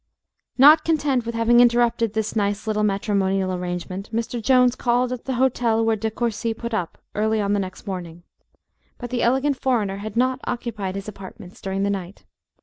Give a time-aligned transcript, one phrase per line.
[0.57, 4.41] Not content with having interrupted this nice little matrimonial arrangement, Mr.
[4.41, 8.23] Jones called at the hotel where De Courci put up, early on the next morning.
[8.97, 12.25] But the elegant foreigner had not occupied his apartments during the night.